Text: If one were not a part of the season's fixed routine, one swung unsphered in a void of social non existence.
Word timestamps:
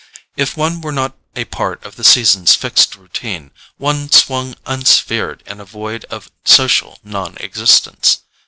If 0.35 0.57
one 0.57 0.81
were 0.81 0.91
not 0.91 1.15
a 1.35 1.45
part 1.45 1.83
of 1.85 1.95
the 1.95 2.03
season's 2.03 2.55
fixed 2.55 2.95
routine, 2.95 3.51
one 3.77 4.09
swung 4.11 4.55
unsphered 4.65 5.41
in 5.45 5.59
a 5.59 5.65
void 5.65 6.05
of 6.05 6.31
social 6.43 6.97
non 7.03 7.37
existence. 7.39 8.21